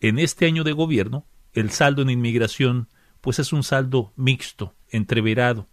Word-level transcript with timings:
en 0.00 0.18
este 0.18 0.46
año 0.46 0.64
de 0.64 0.72
gobierno, 0.72 1.26
el 1.52 1.70
saldo 1.70 2.02
en 2.02 2.10
inmigración 2.10 2.88
pues 3.20 3.38
es 3.38 3.52
un 3.52 3.62
saldo 3.62 4.12
mixto, 4.16 4.74
entreverado. 4.90 5.68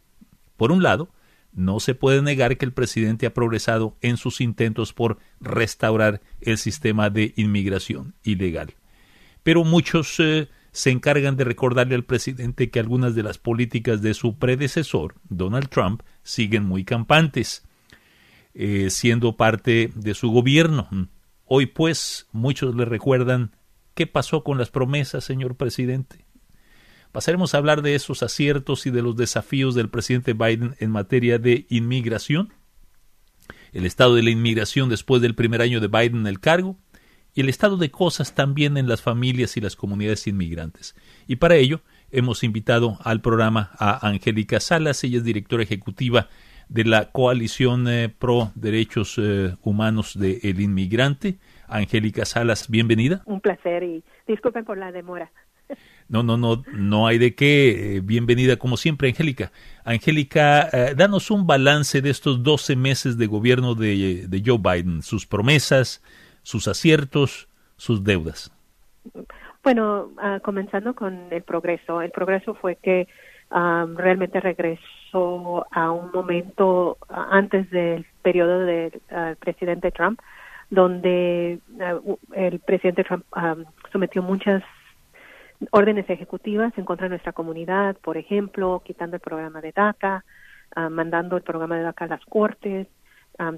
Por 0.58 0.72
un 0.72 0.84
lado, 0.84 1.10
no 1.54 1.80
se 1.80 1.96
puede 1.96 2.22
negar 2.22 2.58
que 2.58 2.66
el 2.66 2.74
presidente 2.74 3.26
ha 3.26 3.34
progresado 3.34 3.98
en 4.02 4.18
sus 4.18 4.42
intentos 4.42 4.94
por 4.94 5.20
restaurar 5.40 6.22
el 6.42 6.58
sistema 6.58 7.10
de 7.10 7.34
inmigración 7.38 8.14
ilegal. 8.24 8.74
Pero 9.44 9.64
muchos 9.64 10.20
eh, 10.20 10.50
se 10.72 10.92
encargan 10.92 11.38
de 11.38 11.46
recordarle 11.46 11.96
al 11.96 12.04
presidente 12.04 12.70
que 12.70 12.80
algunas 12.80 13.16
de 13.16 13.24
las 13.24 13.38
políticas 13.38 14.02
de 14.02 14.14
su 14.14 14.38
predecesor, 14.38 15.16
Donald 15.30 15.70
Trump, 15.70 16.02
siguen 16.24 16.66
muy 16.66 16.84
campantes, 16.84 17.64
eh, 18.54 18.90
siendo 18.90 19.38
parte 19.38 19.92
de 19.96 20.14
su 20.14 20.32
gobierno. 20.32 20.90
Hoy, 21.46 21.68
pues, 21.68 22.28
muchos 22.34 22.76
le 22.76 22.86
recuerdan 22.86 23.52
qué 23.96 24.06
pasó 24.06 24.44
con 24.44 24.58
las 24.58 24.70
promesas, 24.70 25.24
señor 25.24 25.56
presidente. 25.56 26.26
Pasaremos 27.12 27.56
a 27.56 27.60
hablar 27.60 27.82
de 27.82 27.96
esos 27.96 28.24
aciertos 28.24 28.86
y 28.86 28.92
de 28.92 29.02
los 29.02 29.16
desafíos 29.16 29.74
del 29.74 29.90
presidente 29.90 30.34
Biden 30.34 30.76
en 30.80 30.92
materia 30.92 31.40
de 31.40 31.66
inmigración, 31.70 32.54
el 33.72 33.86
estado 33.86 34.16
de 34.16 34.24
la 34.24 34.30
inmigración 34.30 34.90
después 34.90 35.22
del 35.22 35.34
primer 35.34 35.62
año 35.62 35.80
de 35.80 35.88
Biden 35.88 36.18
en 36.18 36.28
el 36.28 36.40
cargo 36.40 36.78
y 37.34 37.42
el 37.42 37.50
estado 37.50 37.78
de 37.78 37.92
cosas 37.92 38.36
también 38.36 38.78
en 38.78 38.88
las 38.88 39.02
familias 39.02 39.58
y 39.58 39.62
las 39.62 39.76
comunidades 39.76 40.28
inmigrantes. 40.28 40.96
Y 41.28 41.38
para 41.38 41.56
ello 41.56 41.82
hemos 42.12 42.44
invitado 42.44 42.98
al 43.02 43.22
programa 43.22 43.72
a 43.78 44.08
Angélica 44.08 44.60
Salas, 44.60 45.04
ella 45.04 45.18
es 45.18 45.24
directora 45.24 45.64
ejecutiva 45.64 46.30
de 46.70 46.84
la 46.84 47.12
Coalición 47.12 47.88
eh, 47.88 48.10
Pro 48.10 48.52
Derechos 48.56 49.16
eh, 49.18 49.56
Humanos 49.62 50.18
del 50.18 50.60
Inmigrante. 50.60 51.38
Angélica 51.68 52.26
Salas, 52.26 52.70
bienvenida. 52.70 53.22
Un 53.26 53.42
placer 53.42 53.84
y 53.84 54.04
disculpen 54.28 54.66
por 54.66 54.78
la 54.78 54.92
demora. 54.92 55.32
No, 56.08 56.22
no, 56.22 56.38
no, 56.38 56.64
no 56.72 57.08
hay 57.08 57.18
de 57.18 57.34
qué. 57.34 57.98
Eh, 57.98 58.02
bienvenida 58.02 58.58
como 58.58 58.78
siempre, 58.78 59.10
Angélica. 59.10 59.52
Angélica, 59.84 60.70
eh, 60.72 60.94
danos 60.96 61.32
un 61.32 61.48
balance 61.48 62.02
de 62.02 62.12
estos 62.12 62.44
12 62.44 62.76
meses 62.76 63.18
de 63.18 63.26
gobierno 63.26 63.74
de, 63.74 64.28
de, 64.28 64.44
Joe 64.46 64.60
Biden, 64.60 65.02
sus 65.02 65.26
promesas, 65.26 66.04
sus 66.44 66.68
aciertos, 66.68 67.48
sus 67.78 68.04
deudas. 68.04 68.52
Bueno, 69.64 70.12
uh, 70.18 70.40
comenzando 70.42 70.94
con 70.94 71.28
el 71.32 71.42
progreso. 71.42 72.02
El 72.02 72.12
progreso 72.12 72.54
fue 72.54 72.76
que 72.76 73.08
um, 73.50 73.96
realmente 73.96 74.40
regresó 74.40 75.66
a 75.72 75.92
un 75.92 76.12
momento 76.12 76.98
uh, 77.10 77.14
antes 77.32 77.70
del 77.72 78.06
periodo 78.22 78.60
del 78.60 79.02
uh, 79.10 79.36
presidente 79.40 79.90
Trump, 79.90 80.20
donde 80.70 81.60
el 82.34 82.60
presidente 82.60 83.04
Trump 83.04 83.26
um, 83.36 83.66
sometió 83.92 84.22
muchas 84.22 84.64
órdenes 85.72 86.10
ejecutivas 86.10 86.78
en 86.78 86.86
contra 86.86 87.06
de 87.06 87.10
nuestra 87.10 87.34
comunidad, 87.34 87.96
por 87.98 88.18
ejemplo, 88.18 88.82
quitando 88.84 89.16
el 89.16 89.22
programa 89.22 89.62
de 89.62 89.72
DACA, 89.72 90.24
uh, 90.76 90.90
mandando 90.90 91.38
el 91.38 91.44
programa 91.44 91.78
de 91.78 91.84
DACA 91.84 92.06
a 92.06 92.10
las 92.10 92.26
cortes. 92.26 92.88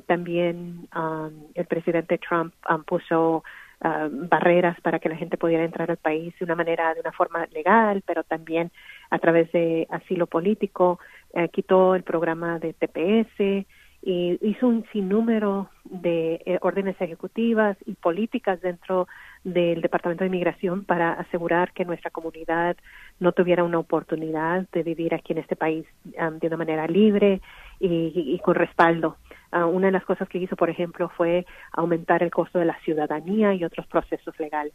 También 0.07 0.87
um, 0.95 1.51
el 1.53 1.65
presidente 1.67 2.17
Trump 2.17 2.51
um, 2.67 2.83
puso 2.83 3.43
barreras 3.79 4.81
para 4.81 4.97
que 4.97 5.07
la 5.07 5.15
gente 5.15 5.37
pudiera 5.37 5.63
entrar 5.63 5.91
al 5.91 5.97
país 5.97 6.33
de 6.39 6.45
una 6.45 6.55
manera, 6.55 6.95
de 6.95 7.01
una 7.01 7.11
forma 7.11 7.45
legal, 7.51 8.01
pero 8.07 8.23
también 8.23 8.71
a 9.11 9.19
través 9.19 9.51
de 9.51 9.85
asilo 9.91 10.25
político. 10.25 10.99
Uh, 11.31 11.47
quitó 11.49 11.93
el 11.93 12.01
programa 12.01 12.57
de 12.57 12.73
TPS 12.73 13.67
y 14.01 14.37
hizo 14.41 14.67
un 14.67 14.85
sinnúmero 14.93 15.69
de 15.83 16.41
eh, 16.45 16.59
órdenes 16.61 16.95
ejecutivas 16.99 17.77
y 17.85 17.93
políticas 17.95 18.61
dentro 18.61 19.07
del 19.43 19.81
Departamento 19.81 20.23
de 20.23 20.27
Inmigración 20.27 20.85
para 20.85 21.13
asegurar 21.13 21.73
que 21.73 21.85
nuestra 21.85 22.11
comunidad 22.11 22.77
no 23.19 23.31
tuviera 23.31 23.63
una 23.63 23.79
oportunidad 23.79 24.67
de 24.71 24.83
vivir 24.83 25.13
aquí 25.13 25.33
en 25.33 25.39
este 25.39 25.55
país 25.55 25.85
de 26.03 26.47
una 26.47 26.57
manera 26.57 26.87
libre 26.87 27.41
y, 27.79 28.39
con 28.43 28.55
respaldo. 28.55 29.17
Uh, 29.51 29.65
una 29.65 29.87
de 29.87 29.93
las 29.93 30.03
cosas 30.03 30.27
que 30.27 30.39
hizo, 30.39 30.55
por 30.55 30.69
ejemplo, 30.69 31.09
fue 31.15 31.45
aumentar 31.71 32.21
el 32.21 32.31
costo 32.31 32.59
de 32.59 32.65
la 32.65 32.77
ciudadanía 32.81 33.53
y 33.53 33.63
otros 33.63 33.87
procesos 33.87 34.37
legales. 34.39 34.73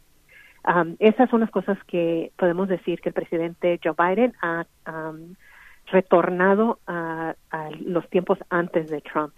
Esas 0.99 1.29
son 1.29 1.41
las 1.41 1.51
cosas 1.51 1.77
que 1.85 2.31
podemos 2.37 2.69
decir 2.69 3.01
que 3.01 3.09
el 3.09 3.13
presidente 3.13 3.79
Joe 3.83 3.93
Biden 3.97 4.33
ha 4.41 4.65
um, 4.87 5.35
retornado 5.93 6.79
a, 6.87 7.35
los 7.79 8.09
tiempos 8.09 8.37
antes 8.49 8.89
de 8.89 9.01
Trump 9.01 9.33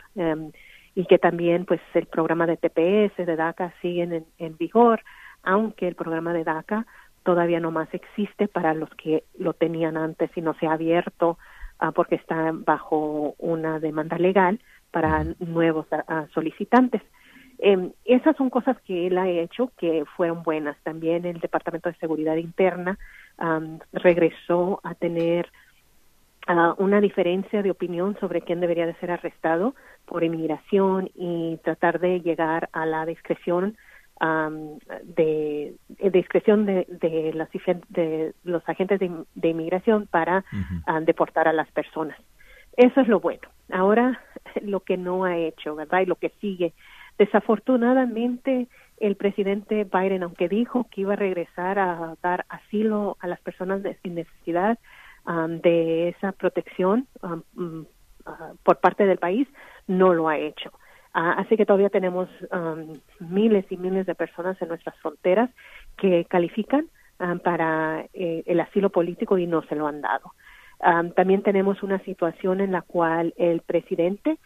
y 0.96 1.06
que 1.06 1.20
también 1.20 1.66
pues 1.66 1.82
el 1.94 2.08
programa 2.08 2.48
de 2.48 2.58
TPS 2.58 3.18
de 3.18 3.36
DACA 3.36 3.74
siguen 3.82 4.26
en 4.38 4.58
vigor 4.58 5.02
aunque 5.46 5.88
el 5.88 5.96
programa 5.96 6.34
de 6.34 6.44
DACA 6.44 6.86
todavía 7.24 7.60
no 7.60 7.72
más 7.72 7.88
existe 7.94 8.48
para 8.48 8.74
los 8.74 8.90
que 8.96 9.24
lo 9.38 9.54
tenían 9.54 9.98
antes 9.98 10.30
y 10.36 10.42
no 10.42 10.54
se 10.56 10.68
ha 10.68 10.74
abierto 10.74 11.38
uh, 11.82 11.92
porque 11.94 12.16
está 12.16 12.52
bajo 12.54 13.36
una 13.38 13.80
demanda 13.80 14.18
legal 14.18 14.60
para 14.92 15.24
nuevos 15.40 15.88
uh, 15.92 16.28
solicitantes. 16.34 17.02
Eh, 17.60 17.92
esas 18.04 18.36
son 18.36 18.50
cosas 18.50 18.78
que 18.82 19.08
él 19.08 19.18
ha 19.18 19.30
hecho 19.30 19.72
que 19.78 20.04
fueron 20.18 20.44
buenas. 20.44 20.78
También 20.84 21.26
el 21.26 21.40
Departamento 21.40 21.90
de 21.90 21.98
Seguridad 21.98 22.36
Interna 22.36 22.98
um, 23.40 23.80
regresó 23.94 24.82
a 24.84 24.94
tener 24.94 25.50
uh, 26.48 26.74
una 26.78 27.02
diferencia 27.02 27.62
de 27.62 27.72
opinión 27.72 28.18
sobre 28.20 28.42
quién 28.42 28.60
debería 28.60 28.86
de 28.86 28.96
ser 28.96 29.12
arrestado 29.12 29.76
por 30.06 30.24
inmigración 30.24 31.10
y 31.16 31.58
tratar 31.64 32.00
de 32.00 32.22
llegar 32.22 32.70
a 32.74 32.86
la 32.86 33.06
discreción 33.06 33.78
de, 35.04 35.76
discreción 36.12 36.66
de, 36.66 36.86
de, 36.88 37.34
los, 37.34 37.50
de 37.90 38.34
los 38.44 38.68
agentes 38.70 39.00
de, 39.00 39.50
inmigración 39.50 40.08
para 40.08 40.46
deportar 41.02 41.48
a 41.48 41.54
las 41.54 41.70
personas. 41.72 42.18
Eso 42.78 43.02
es 43.02 43.08
lo 43.08 43.20
bueno. 43.20 43.48
Ahora, 43.72 44.22
lo 44.62 44.82
que 44.82 44.98
no 44.98 45.26
ha 45.26 45.38
hecho, 45.38 45.76
¿verdad? 45.76 46.02
Y 46.02 46.06
lo 46.06 46.16
que 46.16 46.30
sigue. 46.42 46.74
Desafortunadamente, 47.18 48.68
el 49.00 49.16
presidente 49.16 49.86
Biden, 49.86 50.24
aunque 50.24 50.50
dijo 50.50 50.88
que 50.92 51.02
iba 51.02 51.14
a 51.14 51.18
regresar 51.18 51.80
a 51.80 52.16
dar 52.22 52.46
asilo 52.50 53.18
a 53.20 53.28
las 53.28 53.40
personas 53.42 53.82
sin 54.02 54.16
necesidad 54.16 54.78
de 55.26 56.10
esa 56.10 56.32
protección 56.34 57.08
mm, 57.56 57.82
ah, 58.26 58.54
por 58.64 58.78
parte 58.78 59.06
del 59.06 59.18
país, 59.18 59.48
no 59.88 60.14
lo 60.14 60.30
ha 60.30 60.38
hecho. 60.38 60.72
Ah, 61.14 61.36
así 61.38 61.56
que 61.56 61.66
todavía 61.66 61.90
tenemos 61.90 62.28
um, 62.52 62.94
miles 63.20 63.66
y 63.70 63.78
miles 63.78 64.06
de 64.06 64.16
personas 64.16 64.62
en 64.62 64.68
nuestras 64.68 64.98
fronteras 65.00 65.50
que 65.98 66.26
califican 66.26 66.90
um, 67.20 67.40
para 67.40 68.06
eh, 68.14 68.44
el 68.46 68.60
asilo 68.60 68.90
político 68.90 69.38
y 69.38 69.48
no 69.48 69.62
se 69.64 69.76
lo 69.76 69.88
han 69.88 70.02
dado. 70.02 70.34
Um, 70.80 71.12
también 71.12 71.42
tenemos 71.42 71.82
una 71.84 72.00
situación 72.00 72.60
en 72.60 72.74
la 72.74 72.82
cual 72.82 73.34
el 73.38 73.62
presidente 73.62 74.38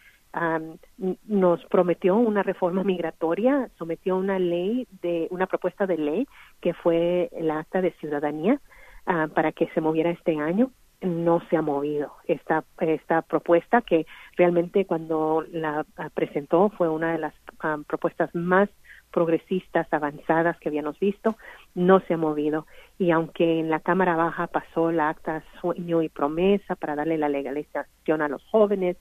nos 1.26 1.64
prometió 1.64 2.14
una 2.14 2.44
reforma 2.44 2.84
migratoria, 2.84 3.68
sometió 3.76 4.16
una 4.16 4.38
ley 4.38 4.86
de 5.02 5.26
una 5.30 5.48
propuesta 5.48 5.88
de 5.88 5.98
ley 5.98 6.28
que 6.60 6.72
fue 6.72 7.30
el 7.32 7.50
acta 7.50 7.82
de 7.82 7.90
ciudadanía 7.94 8.60
ah, 9.06 9.28
para 9.34 9.52
que 9.52 9.68
se 9.68 9.80
moviera 9.80 10.10
este 10.10 10.38
año 10.38 10.70
no 11.02 11.40
se 11.48 11.56
ha 11.56 11.62
movido. 11.62 12.12
Esta 12.26 12.64
esta 12.80 13.22
propuesta 13.22 13.80
que 13.80 14.06
realmente 14.36 14.84
cuando 14.84 15.44
la 15.50 15.86
ah, 15.96 16.10
presentó 16.12 16.70
fue 16.70 16.88
una 16.88 17.12
de 17.12 17.18
las 17.18 17.34
ah, 17.60 17.78
propuestas 17.86 18.34
más 18.34 18.68
progresistas 19.10 19.92
avanzadas 19.92 20.56
que 20.60 20.68
habíamos 20.68 20.98
visto 21.00 21.36
no 21.74 22.00
se 22.00 22.14
ha 22.14 22.16
movido. 22.16 22.66
Y 22.98 23.10
aunque 23.10 23.60
en 23.60 23.70
la 23.70 23.80
cámara 23.80 24.14
baja 24.14 24.46
pasó 24.46 24.92
la 24.92 25.08
acta 25.08 25.42
sueño 25.60 26.02
y 26.02 26.08
promesa 26.08 26.76
para 26.76 26.94
darle 26.94 27.18
la 27.18 27.28
legalización 27.28 28.22
a 28.22 28.28
los 28.28 28.44
jóvenes 28.50 28.96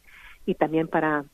y 0.45 0.55
también 0.55 0.87
para 0.87 1.25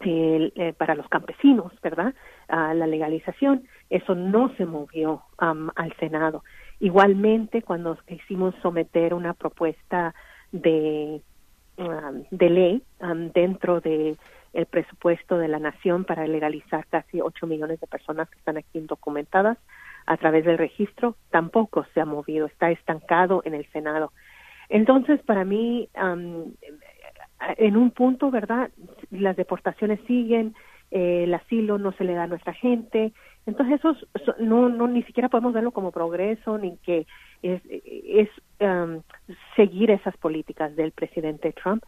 eh, 0.00 0.74
para 0.76 0.96
los 0.96 1.08
campesinos 1.08 1.72
verdad 1.80 2.12
la 2.48 2.86
legalización 2.86 3.62
eso 3.88 4.16
no 4.16 4.52
se 4.56 4.66
movió 4.66 5.22
al 5.38 5.96
senado 5.98 6.42
Igualmente, 6.80 7.62
cuando 7.62 7.96
quisimos 8.06 8.54
someter 8.62 9.14
una 9.14 9.34
propuesta 9.34 10.14
de, 10.52 11.20
um, 11.78 12.24
de 12.30 12.50
ley 12.50 12.82
um, 13.00 13.30
dentro 13.30 13.80
de 13.80 14.16
el 14.52 14.66
presupuesto 14.66 15.36
de 15.36 15.48
la 15.48 15.58
nación 15.58 16.04
para 16.04 16.26
legalizar 16.26 16.86
casi 16.86 17.20
8 17.20 17.46
millones 17.46 17.80
de 17.80 17.88
personas 17.88 18.30
que 18.30 18.38
están 18.38 18.56
aquí 18.56 18.78
indocumentadas 18.78 19.58
a 20.06 20.16
través 20.16 20.44
del 20.44 20.58
registro, 20.58 21.16
tampoco 21.30 21.84
se 21.92 22.00
ha 22.00 22.04
movido, 22.04 22.46
está 22.46 22.70
estancado 22.70 23.42
en 23.44 23.54
el 23.54 23.66
Senado. 23.72 24.12
Entonces, 24.68 25.20
para 25.22 25.44
mí, 25.44 25.88
um, 26.00 26.52
en 27.56 27.76
un 27.76 27.90
punto, 27.90 28.30
¿verdad? 28.30 28.70
Las 29.10 29.36
deportaciones 29.36 30.00
siguen, 30.06 30.54
eh, 30.94 31.24
el 31.24 31.34
asilo 31.34 31.76
no 31.76 31.92
se 31.92 32.04
le 32.04 32.14
da 32.14 32.22
a 32.22 32.28
nuestra 32.28 32.54
gente, 32.54 33.12
entonces 33.46 33.80
eso 33.80 33.96
no, 34.38 34.68
no 34.68 34.86
ni 34.86 35.02
siquiera 35.02 35.28
podemos 35.28 35.52
verlo 35.52 35.72
como 35.72 35.90
progreso 35.90 36.56
ni 36.56 36.76
que 36.78 37.06
es, 37.42 37.60
es 37.68 38.28
um, 38.60 39.02
seguir 39.56 39.90
esas 39.90 40.16
políticas 40.16 40.74
del 40.76 40.92
presidente 40.92 41.52
Trump. 41.52 41.84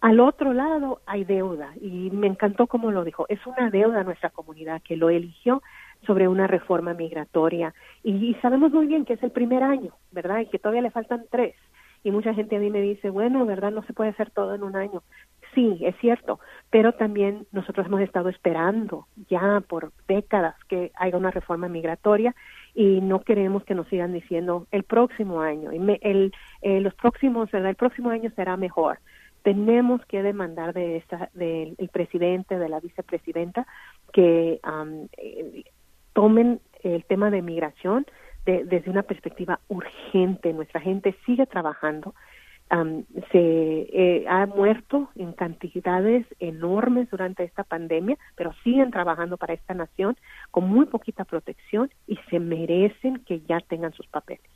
Al 0.00 0.18
otro 0.20 0.54
lado 0.54 1.02
hay 1.04 1.24
deuda 1.24 1.74
y 1.80 2.10
me 2.10 2.26
encantó 2.26 2.66
como 2.66 2.90
lo 2.90 3.04
dijo, 3.04 3.26
es 3.28 3.46
una 3.46 3.68
deuda 3.68 4.00
a 4.00 4.04
nuestra 4.04 4.30
comunidad 4.30 4.80
que 4.82 4.96
lo 4.96 5.10
eligió 5.10 5.62
sobre 6.06 6.26
una 6.26 6.46
reforma 6.46 6.94
migratoria. 6.94 7.74
Y, 8.02 8.34
sabemos 8.40 8.72
muy 8.72 8.86
bien 8.86 9.04
que 9.04 9.12
es 9.12 9.22
el 9.22 9.30
primer 9.30 9.62
año, 9.62 9.92
¿verdad? 10.12 10.40
Y 10.40 10.46
que 10.46 10.58
todavía 10.58 10.80
le 10.80 10.90
faltan 10.90 11.26
tres. 11.30 11.54
Y 12.02 12.10
mucha 12.10 12.34
gente 12.34 12.56
a 12.56 12.60
mí 12.60 12.70
me 12.70 12.80
dice, 12.80 13.10
bueno, 13.10 13.44
¿verdad? 13.46 13.72
No 13.72 13.82
se 13.82 13.92
puede 13.92 14.10
hacer 14.10 14.30
todo 14.30 14.54
en 14.54 14.62
un 14.62 14.76
año. 14.76 15.02
Sí, 15.54 15.78
es 15.82 15.96
cierto, 15.96 16.38
pero 16.70 16.92
también 16.92 17.46
nosotros 17.50 17.86
hemos 17.86 18.00
estado 18.02 18.28
esperando 18.28 19.08
ya 19.28 19.60
por 19.66 19.92
décadas 20.06 20.54
que 20.68 20.92
haya 20.94 21.16
una 21.16 21.32
reforma 21.32 21.68
migratoria 21.68 22.36
y 22.72 23.00
no 23.00 23.20
queremos 23.20 23.64
que 23.64 23.74
nos 23.74 23.88
sigan 23.88 24.12
diciendo 24.12 24.68
el 24.70 24.84
próximo 24.84 25.40
año, 25.40 25.72
el, 25.72 26.32
eh, 26.62 26.80
los 26.80 26.94
próximos, 26.94 27.52
el 27.52 27.74
próximo 27.74 28.10
año 28.10 28.30
será 28.36 28.56
mejor. 28.56 29.00
Tenemos 29.42 30.04
que 30.06 30.22
demandar 30.22 30.72
de 30.72 30.98
esta, 30.98 31.30
del 31.34 31.74
presidente, 31.90 32.56
de 32.58 32.68
la 32.68 32.78
vicepresidenta, 32.78 33.66
que 34.12 34.60
eh, 35.16 35.64
tomen 36.12 36.60
el 36.82 37.04
tema 37.06 37.30
de 37.30 37.42
migración 37.42 38.06
desde 38.64 38.90
una 38.90 39.02
perspectiva 39.02 39.60
urgente. 39.68 40.52
Nuestra 40.52 40.80
gente 40.80 41.14
sigue 41.26 41.46
trabajando 41.46 42.14
se 43.32 43.38
eh, 43.38 44.24
ha 44.28 44.46
muerto 44.46 45.10
en 45.16 45.32
cantidades 45.32 46.24
enormes 46.38 47.10
durante 47.10 47.42
esta 47.42 47.64
pandemia, 47.64 48.16
pero 48.36 48.54
siguen 48.62 48.92
trabajando 48.92 49.36
para 49.36 49.54
esta 49.54 49.74
nación 49.74 50.16
con 50.52 50.68
muy 50.68 50.86
poquita 50.86 51.24
protección 51.24 51.90
y 52.06 52.16
se 52.30 52.38
merecen 52.38 53.24
que 53.26 53.40
ya 53.48 53.58
tengan 53.60 53.92
sus 53.92 54.06
papeles. 54.06 54.46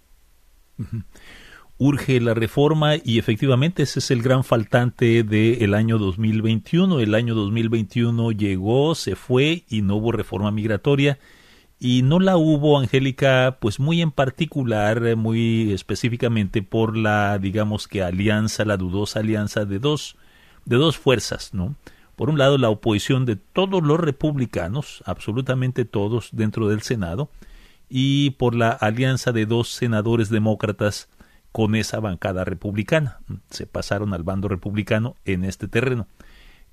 Urge 1.76 2.20
la 2.20 2.34
reforma 2.34 2.92
y 3.02 3.18
efectivamente 3.18 3.82
ese 3.82 3.98
es 3.98 4.12
el 4.12 4.22
gran 4.22 4.44
faltante 4.44 5.24
del 5.24 5.74
año 5.74 5.98
2021. 5.98 7.00
El 7.00 7.16
año 7.16 7.34
2021 7.34 8.30
llegó, 8.30 8.94
se 8.94 9.16
fue 9.16 9.64
y 9.68 9.82
no 9.82 9.96
hubo 9.96 10.12
reforma 10.12 10.52
migratoria 10.52 11.18
y 11.84 12.00
no 12.00 12.18
la 12.18 12.38
hubo, 12.38 12.78
Angélica, 12.78 13.58
pues 13.60 13.78
muy 13.78 14.00
en 14.00 14.10
particular, 14.10 15.04
eh, 15.06 15.16
muy 15.16 15.70
específicamente 15.74 16.62
por 16.62 16.96
la, 16.96 17.36
digamos 17.36 17.88
que 17.88 18.02
alianza, 18.02 18.64
la 18.64 18.78
dudosa 18.78 19.20
alianza 19.20 19.66
de 19.66 19.80
dos, 19.80 20.16
de 20.64 20.76
dos 20.76 20.96
fuerzas, 20.96 21.52
¿no? 21.52 21.74
Por 22.16 22.30
un 22.30 22.38
lado, 22.38 22.56
la 22.56 22.70
oposición 22.70 23.26
de 23.26 23.36
todos 23.36 23.82
los 23.82 24.00
republicanos, 24.00 25.02
absolutamente 25.04 25.84
todos 25.84 26.30
dentro 26.32 26.70
del 26.70 26.80
Senado, 26.80 27.28
y 27.90 28.30
por 28.30 28.54
la 28.54 28.70
alianza 28.70 29.32
de 29.32 29.44
dos 29.44 29.68
senadores 29.68 30.30
demócratas 30.30 31.10
con 31.52 31.74
esa 31.74 32.00
bancada 32.00 32.44
republicana. 32.44 33.18
Se 33.50 33.66
pasaron 33.66 34.14
al 34.14 34.22
bando 34.22 34.48
republicano 34.48 35.16
en 35.26 35.44
este 35.44 35.68
terreno. 35.68 36.06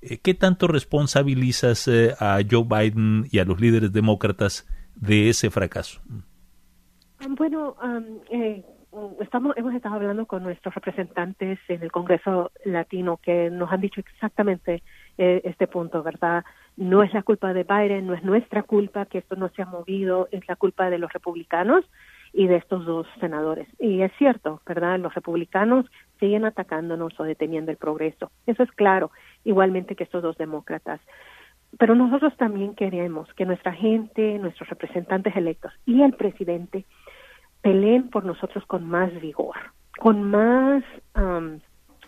Eh, 0.00 0.16
¿Qué 0.22 0.32
tanto 0.32 0.68
responsabilizas 0.68 1.86
eh, 1.86 2.14
a 2.18 2.40
Joe 2.50 2.64
Biden 2.64 3.28
y 3.30 3.40
a 3.40 3.44
los 3.44 3.60
líderes 3.60 3.92
demócratas 3.92 4.64
de 4.96 5.28
ese 5.28 5.50
fracaso? 5.50 6.00
Bueno, 7.28 7.76
eh, 8.30 8.64
estamos, 9.20 9.56
hemos 9.56 9.74
estado 9.74 9.94
hablando 9.94 10.26
con 10.26 10.42
nuestros 10.42 10.74
representantes 10.74 11.58
en 11.68 11.82
el 11.82 11.92
Congreso 11.92 12.50
Latino 12.64 13.18
que 13.22 13.50
nos 13.50 13.70
han 13.72 13.80
dicho 13.80 14.00
exactamente 14.00 14.82
eh, 15.18 15.40
este 15.44 15.66
punto, 15.66 16.02
¿verdad? 16.02 16.44
No 16.76 17.02
es 17.02 17.12
la 17.14 17.22
culpa 17.22 17.52
de 17.52 17.64
Biden, 17.64 18.06
no 18.06 18.14
es 18.14 18.22
nuestra 18.22 18.62
culpa 18.62 19.06
que 19.06 19.18
esto 19.18 19.36
no 19.36 19.48
se 19.50 19.62
ha 19.62 19.66
movido, 19.66 20.28
es 20.30 20.46
la 20.48 20.56
culpa 20.56 20.90
de 20.90 20.98
los 20.98 21.12
republicanos 21.12 21.84
y 22.32 22.46
de 22.46 22.56
estos 22.56 22.84
dos 22.86 23.06
senadores. 23.20 23.68
Y 23.78 24.02
es 24.02 24.12
cierto, 24.18 24.60
¿verdad? 24.66 24.98
Los 24.98 25.14
republicanos 25.14 25.86
siguen 26.18 26.44
atacándonos 26.44 27.18
o 27.20 27.24
deteniendo 27.24 27.70
el 27.70 27.76
progreso. 27.76 28.30
Eso 28.46 28.62
es 28.62 28.70
claro, 28.72 29.10
igualmente 29.44 29.96
que 29.96 30.04
estos 30.04 30.22
dos 30.22 30.36
demócratas. 30.38 31.00
Pero 31.78 31.94
nosotros 31.94 32.36
también 32.36 32.74
queremos 32.74 33.32
que 33.34 33.46
nuestra 33.46 33.72
gente, 33.72 34.38
nuestros 34.38 34.68
representantes 34.68 35.34
electos 35.36 35.72
y 35.86 36.02
el 36.02 36.12
presidente 36.12 36.84
peleen 37.62 38.10
por 38.10 38.24
nosotros 38.24 38.64
con 38.66 38.88
más 38.88 39.12
vigor, 39.20 39.56
con 39.98 40.22
más 40.22 40.84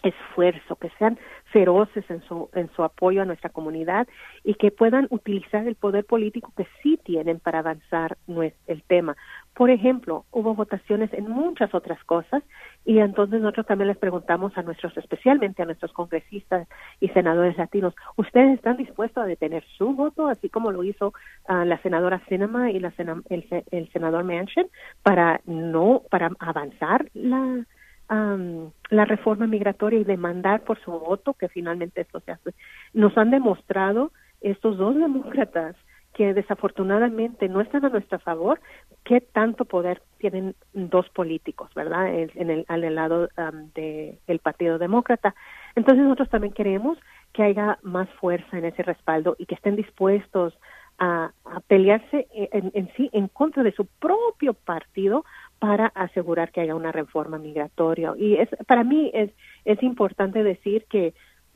esfuerzo, 0.02 0.76
que 0.76 0.90
sean 0.99 1.19
feroces 1.54 2.04
en 2.10 2.20
su, 2.22 2.50
en 2.52 2.68
su 2.74 2.82
apoyo 2.82 3.22
a 3.22 3.24
nuestra 3.24 3.48
comunidad 3.48 4.08
y 4.42 4.54
que 4.54 4.72
puedan 4.72 5.06
utilizar 5.10 5.68
el 5.68 5.76
poder 5.76 6.04
político 6.04 6.52
que 6.56 6.66
sí 6.82 6.98
tienen 7.04 7.38
para 7.38 7.60
avanzar 7.60 8.18
el 8.66 8.82
tema. 8.88 9.16
Por 9.54 9.70
ejemplo, 9.70 10.24
hubo 10.32 10.56
votaciones 10.56 11.12
en 11.12 11.30
muchas 11.30 11.72
otras 11.72 12.02
cosas 12.02 12.42
y 12.84 12.98
entonces 12.98 13.40
nosotros 13.40 13.66
también 13.66 13.86
les 13.86 13.96
preguntamos 13.98 14.58
a 14.58 14.62
nuestros, 14.62 14.96
especialmente 14.96 15.62
a 15.62 15.66
nuestros 15.66 15.92
congresistas 15.92 16.66
y 16.98 17.06
senadores 17.10 17.56
latinos, 17.56 17.94
¿ustedes 18.16 18.56
están 18.56 18.76
dispuestos 18.76 19.22
a 19.22 19.26
detener 19.26 19.62
su 19.78 19.94
voto, 19.94 20.26
así 20.26 20.48
como 20.48 20.72
lo 20.72 20.82
hizo 20.82 21.14
uh, 21.48 21.64
la 21.64 21.80
senadora 21.82 22.20
Sinema 22.28 22.72
y 22.72 22.80
la 22.80 22.92
el, 23.30 23.64
el 23.70 23.92
senador 23.92 24.24
Manchin, 24.24 24.66
para 25.04 25.40
no, 25.46 26.02
para 26.10 26.32
avanzar 26.40 27.06
la 27.14 27.64
la 28.08 29.04
reforma 29.04 29.46
migratoria 29.46 29.98
y 29.98 30.04
demandar 30.04 30.62
por 30.62 30.78
su 30.80 30.90
voto 30.90 31.34
que 31.34 31.48
finalmente 31.48 32.02
esto 32.02 32.20
se 32.20 32.32
hace. 32.32 32.54
Nos 32.92 33.16
han 33.16 33.30
demostrado 33.30 34.12
estos 34.40 34.76
dos 34.76 34.94
demócratas 34.94 35.76
que 36.14 36.32
desafortunadamente 36.32 37.48
no 37.48 37.60
están 37.60 37.84
a 37.84 37.88
nuestro 37.88 38.18
favor, 38.20 38.60
qué 39.04 39.20
tanto 39.20 39.64
poder 39.64 40.00
tienen 40.18 40.54
dos 40.72 41.08
políticos, 41.10 41.70
¿verdad? 41.74 42.08
En 42.14 42.50
el, 42.50 42.64
al 42.68 42.94
lado 42.94 43.28
del 43.74 44.38
Partido 44.40 44.78
Demócrata. 44.78 45.34
Entonces 45.74 46.04
nosotros 46.04 46.30
también 46.30 46.54
queremos 46.54 46.98
que 47.32 47.42
haya 47.42 47.78
más 47.82 48.08
fuerza 48.20 48.56
en 48.56 48.64
ese 48.64 48.84
respaldo 48.84 49.34
y 49.38 49.46
que 49.46 49.56
estén 49.56 49.74
dispuestos 49.74 50.56
a, 50.98 51.32
pelearse 51.66 52.28
en, 52.32 52.70
en, 52.74 52.88
sí 52.96 53.10
en 53.12 53.26
contra 53.26 53.64
de 53.64 53.72
su 53.72 53.86
propio 53.86 54.54
partido 54.54 55.24
para 55.58 55.86
asegurar 55.86 56.52
que 56.52 56.60
haya 56.60 56.74
una 56.74 56.92
reforma 56.92 57.38
migratoria. 57.38 58.12
Y 58.16 58.34
es, 58.36 58.48
para 58.66 58.84
mí 58.84 59.10
es, 59.14 59.30
es 59.64 59.82
importante 59.82 60.42
decir 60.42 60.84
que, 60.90 61.14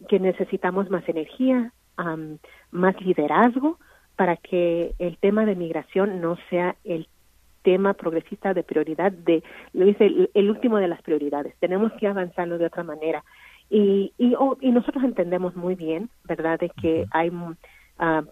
que 0.08 0.18
necesitamos 0.18 0.90
más 0.90 1.08
energía, 1.08 1.72
más 2.70 3.00
liderazgo 3.00 3.78
para 4.16 4.36
que 4.36 4.94
el 4.98 5.18
tema 5.18 5.44
de 5.46 5.56
migración 5.56 6.20
no 6.20 6.36
sea 6.50 6.76
el 6.84 7.08
tema 7.62 7.94
progresista 7.94 8.54
de 8.54 8.62
prioridad 8.62 9.12
de 9.12 9.42
lo 9.72 9.84
dice 9.84 10.28
el, 10.32 10.50
último 10.50 10.78
de 10.78 10.88
las 10.88 11.02
prioridades. 11.02 11.54
Tenemos 11.58 11.92
que 11.94 12.06
avanzarlo 12.06 12.58
de 12.58 12.66
otra 12.66 12.82
manera. 12.82 13.24
Y 13.68 14.12
y, 14.16 14.34
y 14.60 14.70
nosotros 14.70 15.04
entendemos 15.04 15.54
muy 15.56 15.74
bien 15.74 16.08
verdad 16.24 16.58
de 16.58 16.70
que 16.70 17.06
hay 17.10 17.28
uh, 17.30 17.54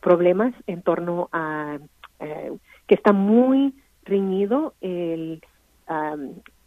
problemas 0.00 0.54
en 0.66 0.82
torno 0.82 1.28
a 1.32 1.78
uh, 2.20 2.58
que 2.86 2.94
está 2.94 3.12
muy 3.12 3.74
riñido 4.04 4.74
el 4.80 5.42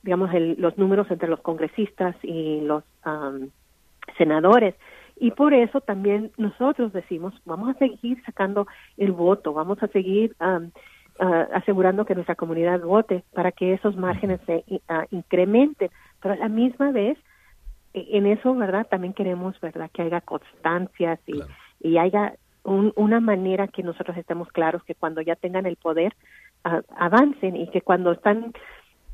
digamos, 0.04 0.30
los 0.58 0.78
números 0.78 1.10
entre 1.12 1.30
los 1.30 1.42
congresistas 1.42 2.16
y 2.24 2.62
los 2.62 2.84
senadores. 4.18 4.76
Y 5.18 5.32
por 5.32 5.54
eso 5.54 5.82
también 5.82 6.32
nosotros 6.38 6.94
decimos, 6.94 7.34
vamos 7.46 7.76
a 7.76 7.80
seguir 7.80 8.24
sacando 8.26 8.68
el 8.98 9.12
voto, 9.12 9.54
vamos 9.54 9.82
a 9.84 9.88
seguir 9.88 10.36
asegurando 11.54 12.06
que 12.06 12.16
nuestra 12.16 12.36
comunidad 12.36 12.80
vote 12.82 13.24
para 13.34 13.52
que 13.52 13.74
esos 13.74 13.98
márgenes 13.98 14.40
se 14.46 14.64
incrementen. 15.12 15.90
Pero 16.22 16.34
a 16.34 16.38
la 16.38 16.48
misma 16.50 16.92
vez, 16.92 17.18
e, 17.94 18.18
en 18.18 18.26
eso, 18.26 18.54
¿verdad? 18.56 18.88
También 18.90 19.14
queremos, 19.14 19.60
¿verdad? 19.60 19.90
Que 19.94 20.04
haya 20.04 20.22
constancias 20.22 21.20
y, 21.28 21.42
y 21.82 21.98
haya 21.98 22.36
una 22.64 23.20
manera 23.20 23.68
que 23.68 23.84
nosotros 23.84 24.16
estemos 24.18 24.50
claros 24.50 24.84
que 24.84 24.96
cuando 24.96 25.22
ya 25.22 25.36
tengan 25.36 25.66
el 25.66 25.76
poder, 25.76 26.14
avancen 26.64 27.56
y 27.56 27.70
que 27.70 27.82
cuando 27.82 28.12
están 28.12 28.54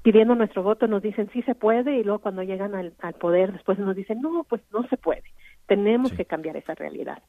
pidiendo 0.05 0.35
nuestro 0.35 0.61
voto 0.61 0.85
nos 0.85 1.01
dicen 1.01 1.31
sí 1.33 1.41
se 1.41 1.55
puede 1.55 1.97
y 1.97 2.03
luego 2.03 2.19
cuando 2.19 2.43
llegan 2.43 2.75
al, 2.75 2.93
poder 3.15 3.51
después 3.51 3.79
nos 3.79 3.95
dicen 3.95 4.21
no, 4.21 4.45
pues 4.47 4.61
no 4.71 4.87
se 4.87 4.97
puede. 4.97 5.23
Tenemos 5.65 6.13
que 6.13 6.25
cambiar 6.25 6.55
esa 6.57 6.75
realidad. 6.75 7.23